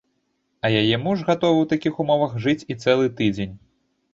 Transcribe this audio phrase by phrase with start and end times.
[0.69, 3.55] А яе муж гатовы ў такіх умовах жыць і цэлы тыдзень.